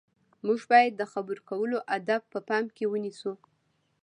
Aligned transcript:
موږ 0.45 0.59
باید 0.71 0.93
د 0.97 1.03
خبرو 1.11 1.45
کولو 1.49 1.77
اداب 1.95 2.23
په 2.33 2.39
پام 2.47 2.65
کې 2.75 2.85
ونیسو. 2.87 3.33